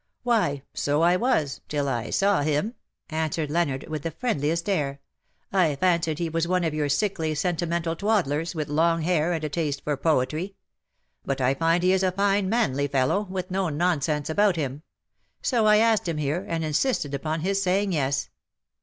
^' 0.01 0.03
Why, 0.23 0.63
so 0.73 1.03
I 1.03 1.15
was, 1.15 1.61
till 1.67 1.87
I 1.87 2.09
saw 2.09 2.41
him," 2.41 2.73
answered 3.11 3.51
Leonard, 3.51 3.87
with 3.87 4.01
the 4.01 4.09
friendliest 4.09 4.67
air." 4.67 4.99
I 5.53 5.75
fancied 5.75 6.17
he 6.17 6.27
was 6.27 6.47
one 6.47 6.63
of 6.63 6.73
your 6.73 6.89
sickly, 6.89 7.35
sentimental 7.35 7.95
twaddlers, 7.95 8.55
with 8.55 8.67
long 8.67 9.03
hair, 9.03 9.31
and 9.31 9.43
a 9.43 9.47
taste 9.49 9.83
for 9.83 9.95
poetry; 9.95 10.55
but 11.23 11.39
I 11.39 11.53
find 11.53 11.83
he 11.83 11.93
is 11.93 12.01
a 12.01 12.11
fine, 12.11 12.49
manly 12.49 12.87
fellow, 12.87 13.27
with 13.29 13.51
no 13.51 13.69
nonsense 13.69 14.27
about 14.27 14.55
him. 14.55 14.81
So 15.43 15.67
I 15.67 15.77
asked 15.77 16.07
him 16.09 16.17
liere, 16.17 16.45
and 16.47 16.63
insisted 16.63 17.13
upon 17.13 17.41
his 17.41 17.61
saying 17.61 17.91
yes. 17.93 18.31